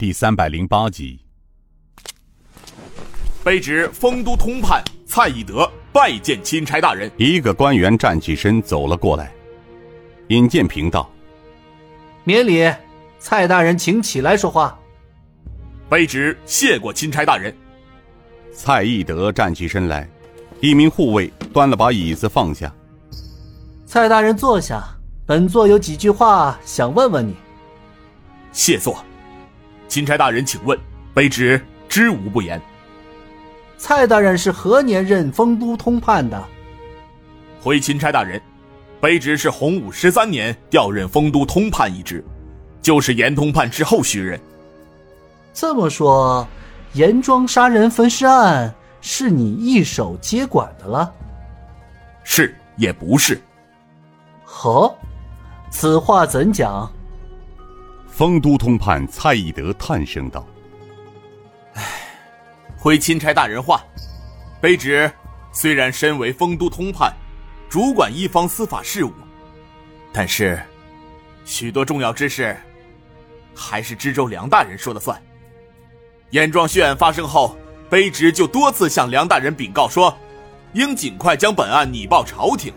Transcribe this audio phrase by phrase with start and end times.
[0.00, 1.20] 第三百零八集。
[3.44, 7.10] 卑职丰都通判蔡义德拜见钦差大人。
[7.18, 9.30] 一个官员站起身走了过来。
[10.28, 11.12] 尹建平道
[12.24, 12.72] ：“免礼，
[13.18, 14.74] 蔡大人，请起来说话。”
[15.90, 17.54] 卑职谢过钦差大人。
[18.54, 20.08] 蔡义德站起身来，
[20.62, 22.74] 一名护卫端了把椅子放下。
[23.84, 24.82] 蔡大人坐下，
[25.26, 27.36] 本座有几句话想问问你。
[28.50, 28.96] 谢坐。
[29.90, 30.78] 钦差大人，请问，
[31.12, 32.62] 卑职知无不言。
[33.76, 36.40] 蔡大人是何年任丰都通判的？
[37.60, 38.40] 回钦差大人，
[39.00, 42.24] 卑职是洪武十三年调任丰都通判一职，
[42.80, 44.40] 就是严通判之后续任。
[45.52, 46.46] 这么说，
[46.92, 51.12] 严庄杀人焚尸案是你一手接管的了？
[52.22, 53.40] 是也不是？
[54.44, 54.94] 呵，
[55.68, 56.88] 此话怎讲？
[58.20, 60.46] 丰都通判蔡义德叹声道。
[62.76, 63.82] 回钦差大人话，
[64.60, 65.10] 卑职
[65.52, 67.10] 虽然身为丰都通判，
[67.70, 69.12] 主管一方司法事务，
[70.12, 70.62] 但是
[71.46, 72.54] 许多重要之事
[73.54, 75.18] 还是知州梁大人说了算。
[76.28, 77.56] 严庄血案发生后，
[77.88, 80.14] 卑职就多次向梁大人禀告说，
[80.74, 82.70] 应尽快将本案拟报朝廷。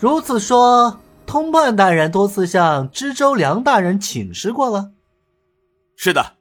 [0.00, 1.00] 如此说，
[1.34, 4.92] 通判大人多次向知州梁大人请示过了。
[5.96, 6.36] 是的，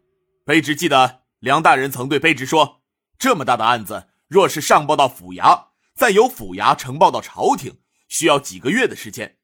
[0.45, 1.23] 卑职记得。
[1.39, 2.83] 梁大人曾对卑职说
[3.17, 9.37] ：“这么大的案子，若是上报到府衙，再由府衙呈报到朝廷，需要几个月的时间，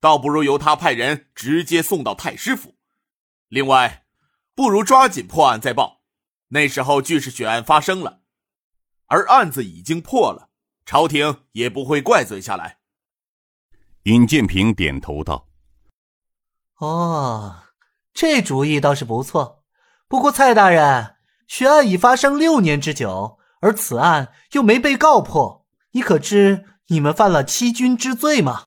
[0.00, 2.74] 倒不如由他派人直接送到太师府。
[3.46, 4.06] 另外，
[4.56, 6.00] 不如抓紧破案再报，
[6.48, 8.22] 那时候俱是血案发生了，
[9.06, 10.48] 而案子已经破了，
[10.84, 12.78] 朝廷也不会怪罪下来。”
[14.06, 15.48] 尹建平点头道
[16.78, 17.56] ：“哦，
[18.14, 19.64] 这主意倒是不错。
[20.08, 21.14] 不过蔡大人。”
[21.48, 28.64] 血案已发生六年之久，而此案又没被告破，你可知你们犯了欺君之罪吗？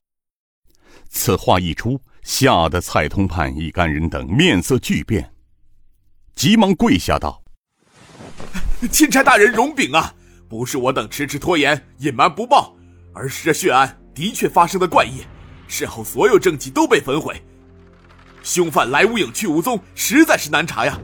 [1.09, 5.33] 此话一出，吓得蔡通判一干人等面色巨变，
[6.35, 7.44] 急忙跪下道
[8.89, 10.16] ：“钦差大人容禀啊，
[10.47, 12.73] 不是我等迟迟拖延、隐瞒不报，
[13.13, 15.22] 而是这血案的确发生的怪异，
[15.68, 17.42] 事后所有证据都被焚毁，
[18.44, 21.00] 凶犯来无影去无踪，实在是难查呀。”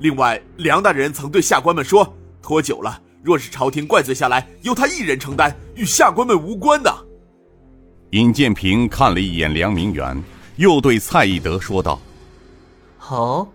[0.00, 6.94] 另外，梁大人曾对下官们说：“拖久了，若是朝廷怪罪下来，由他一人承担，与下官们无关的。”
[8.12, 10.22] 尹建平看了一眼梁明远，
[10.56, 12.00] 又对蔡义德说道
[13.08, 13.48] ：“哦，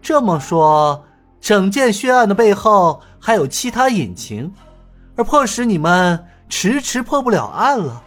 [0.00, 1.04] 这么说，
[1.40, 4.50] 整件血案的背后还有其他隐情，
[5.16, 8.02] 而迫使你们迟迟破不了案了。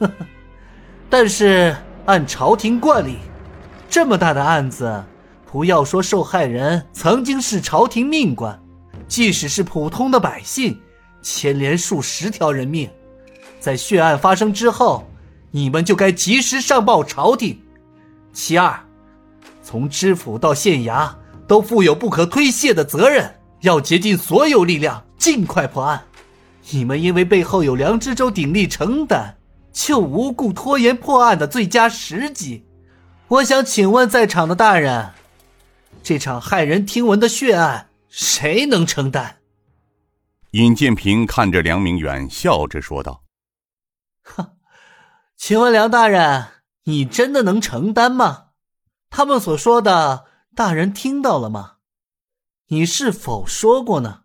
[0.00, 0.26] 呵呵，
[1.08, 3.18] 但是按朝廷惯例，
[3.88, 5.02] 这么大的案子。”
[5.52, 8.56] 不要说受害人曾经是朝廷命官，
[9.08, 10.80] 即使是普通的百姓，
[11.22, 12.88] 牵连数十条人命，
[13.58, 15.10] 在血案发生之后，
[15.50, 17.60] 你们就该及时上报朝廷。
[18.32, 18.78] 其二，
[19.60, 21.10] 从知府到县衙
[21.48, 23.28] 都负有不可推卸的责任，
[23.62, 26.00] 要竭尽所有力量尽快破案。
[26.70, 29.34] 你们因为背后有梁知州鼎力承担，
[29.72, 32.66] 就无故拖延破案的最佳时机。
[33.28, 35.12] 我想请问在场的大人。
[36.02, 39.36] 这场骇人听闻的血案，谁能承担？
[40.52, 43.22] 尹建平看着梁明远，笑着说道
[44.24, 44.56] ：“哼，
[45.36, 46.46] 请问梁大人，
[46.84, 48.46] 你真的能承担吗？
[49.10, 50.24] 他们所说的，
[50.56, 51.76] 大人听到了吗？
[52.68, 54.22] 你是否说过呢？”“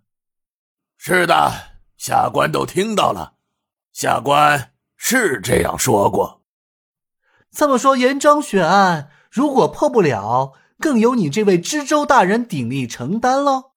[0.98, 1.52] 是的，
[1.98, 3.34] 下官都听到了，
[3.92, 4.72] 下官
[5.08, 6.42] 是这样说过。
[7.54, 13.72] ”“这么说，严庄血案如果破不了？”更由你这位知州大人鼎力承担喽。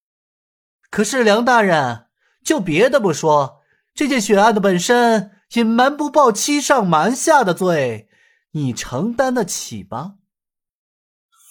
[0.89, 2.07] 可是梁大人，
[2.43, 3.61] 就别的不说，
[3.93, 8.09] 这件血案的本身隐瞒不报、欺上瞒下的罪，
[8.51, 10.15] 你承担得起吗？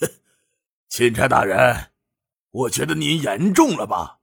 [0.91, 1.93] 钦差大人，
[2.51, 4.19] 我觉得您严重了吧？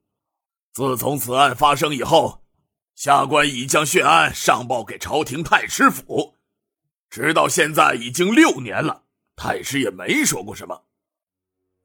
[0.74, 2.45] 自从此案发生以后，
[2.96, 6.36] 下官已将血案上报给朝廷太师府，
[7.10, 9.04] 直到现在已经六年了，
[9.36, 10.84] 太师也没说过什么。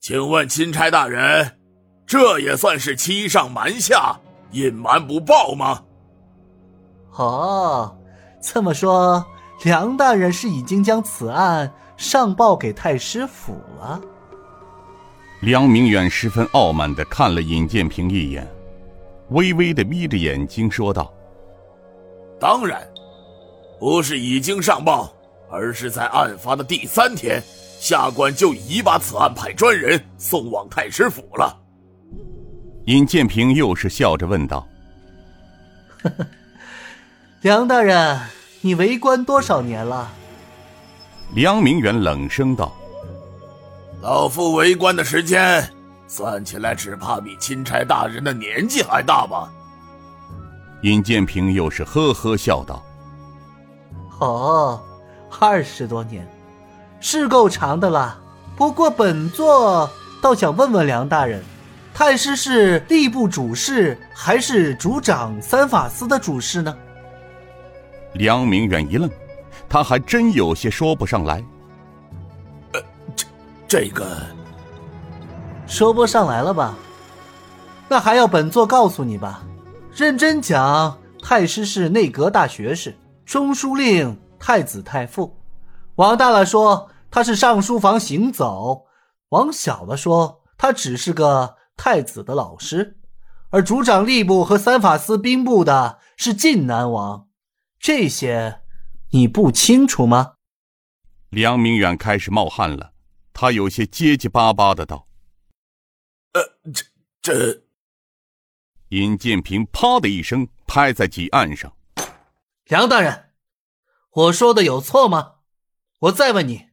[0.01, 1.59] 请问钦差大人，
[2.07, 4.19] 这也算是欺上瞒下、
[4.53, 5.83] 隐瞒不报吗？
[7.17, 7.99] 哦，
[8.41, 9.27] 这么说，
[9.65, 14.01] 梁大人是已经将此案上报给太师府了。
[15.41, 18.49] 梁明远十分傲慢的看了尹建平一眼，
[19.31, 21.13] 微微的眯着眼睛说道
[22.39, 22.87] ：“当然，
[23.79, 25.13] 不是已经上报，
[25.51, 27.43] 而是在案发的第三天。”
[27.81, 31.59] 下官就已把此案派专人送往太师府了。
[32.85, 34.69] 尹建平又是笑着问道：
[37.41, 38.21] “梁大人，
[38.61, 40.13] 你为官多少年了？”
[41.35, 42.71] 梁明远冷声道
[44.03, 45.67] ：“老夫为官的时间，
[46.13, 49.49] 算起来只怕比钦差大人的年纪还大吧。”
[50.83, 52.83] 尹建平又是呵呵笑道
[54.19, 54.83] ：“哦，
[55.39, 56.29] 二十多年，
[56.99, 58.19] 是够长的了。
[58.57, 59.89] 不过本座
[60.21, 61.41] 倒想问问梁大人，
[61.95, 66.77] 太师是吏部主事，还是主掌三法司的主事呢？”
[68.15, 69.09] 梁明远一愣。
[69.69, 71.45] 他还真有些说不上来。
[72.73, 72.81] 呃，
[73.15, 73.27] 这
[73.69, 74.17] 这个
[75.71, 76.77] 说不上来了吧？
[77.89, 79.43] 那还要本座告诉你吧。
[79.95, 82.95] 认真讲，太师是内阁大学士、
[83.25, 85.33] 中书令、太子太傅；
[85.95, 88.85] 往大了说，他是上书房行走；
[89.29, 92.99] 往小了说，他只是个太子的老师。
[93.51, 97.29] 而主掌吏部和三法司兵部的是晋南王。
[97.79, 98.61] 这些。
[99.13, 100.35] 你不清楚吗？
[101.31, 102.93] 梁明远开始冒汗了，
[103.33, 105.09] 他有些结结巴巴的道
[106.33, 106.43] ：“呃，
[106.73, 106.85] 这
[107.21, 107.63] 这。”
[108.91, 111.73] 尹建平啪的一声拍在几案上
[112.67, 113.31] ：“梁大人，
[114.11, 115.35] 我说的有错吗？
[116.01, 116.67] 我再问你，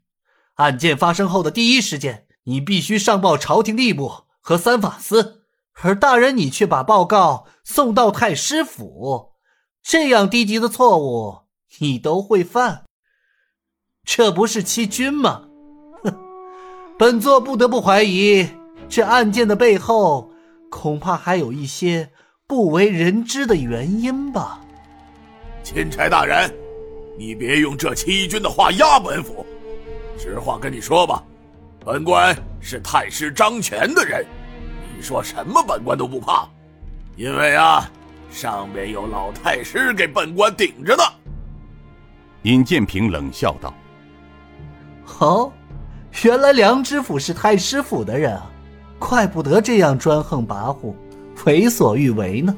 [0.56, 9.34] 案件发生后的第一时间，你必须上报朝廷吏部和三法司，而大人你却把报告送到太师府，
[9.84, 11.48] 这样低级的错误。”
[11.80, 12.86] 你都会犯，
[14.04, 15.48] 这不是欺君吗？
[16.02, 16.18] 哼，
[16.98, 18.50] 本座不得不怀疑，
[18.90, 20.32] 这案件的背后
[20.70, 22.10] 恐怕还有一些
[22.48, 24.62] 不为人知的原因吧。
[25.64, 26.54] 钦差大人，
[27.18, 29.46] 你别用这欺君的话压本府。
[30.18, 31.24] 实话跟你说吧，
[31.86, 34.26] 本官是太师张权的人，
[34.96, 36.48] 你说什么本官都不怕，
[37.16, 37.90] 因为啊，
[38.32, 41.04] 上面有老太师给本官顶着呢。
[42.44, 43.74] 尹建平冷笑道
[45.20, 45.52] ：“哦，
[46.24, 48.50] 原来梁知府是太师府的人啊，
[49.00, 50.94] 怪不得这样专横跋扈、
[51.36, 52.56] 为所欲为呢。”